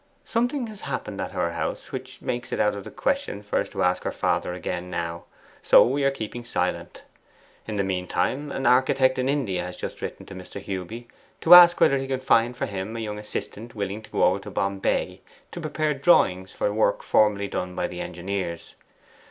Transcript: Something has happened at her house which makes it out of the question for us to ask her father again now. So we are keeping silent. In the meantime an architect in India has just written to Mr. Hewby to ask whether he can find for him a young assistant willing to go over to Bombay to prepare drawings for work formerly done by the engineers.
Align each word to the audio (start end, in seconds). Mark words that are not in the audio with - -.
Something 0.25 0.65
has 0.65 0.81
happened 0.81 1.21
at 1.21 1.33
her 1.33 1.51
house 1.51 1.91
which 1.91 2.23
makes 2.23 2.51
it 2.51 2.59
out 2.59 2.73
of 2.73 2.83
the 2.85 2.89
question 2.89 3.43
for 3.43 3.59
us 3.59 3.69
to 3.69 3.83
ask 3.83 4.01
her 4.01 4.11
father 4.11 4.51
again 4.51 4.89
now. 4.89 5.25
So 5.61 5.85
we 5.85 6.03
are 6.03 6.09
keeping 6.09 6.43
silent. 6.43 7.03
In 7.67 7.75
the 7.77 7.83
meantime 7.83 8.51
an 8.51 8.65
architect 8.65 9.19
in 9.19 9.29
India 9.29 9.61
has 9.63 9.77
just 9.77 10.01
written 10.01 10.25
to 10.25 10.33
Mr. 10.33 10.59
Hewby 10.59 11.07
to 11.41 11.53
ask 11.53 11.79
whether 11.79 11.99
he 11.99 12.07
can 12.07 12.19
find 12.19 12.57
for 12.57 12.65
him 12.65 12.95
a 12.97 12.99
young 12.99 13.19
assistant 13.19 13.75
willing 13.75 14.01
to 14.01 14.09
go 14.09 14.23
over 14.23 14.39
to 14.39 14.49
Bombay 14.49 15.21
to 15.51 15.61
prepare 15.61 15.93
drawings 15.93 16.51
for 16.51 16.73
work 16.73 17.03
formerly 17.03 17.47
done 17.47 17.75
by 17.75 17.85
the 17.85 18.01
engineers. 18.01 18.73